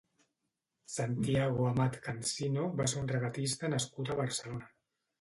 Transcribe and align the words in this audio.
Santiago 0.93 1.69
Amat 1.73 2.01
Cansino 2.09 2.65
va 2.83 2.91
ser 2.95 3.03
un 3.05 3.15
regatista 3.15 3.75
nascut 3.79 4.15
a 4.17 4.23
Barcelona. 4.27 4.77